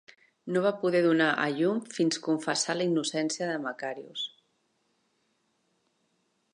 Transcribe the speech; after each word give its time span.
No 0.53 0.61
va 0.65 0.69
poder 0.83 1.01
donar 1.07 1.27
a 1.43 1.45
llum 1.57 1.83
fins 1.97 2.21
confessar 2.29 2.77
la 2.79 2.89
innocència 2.89 3.51
de 3.51 3.61
Macarius. 3.67 4.25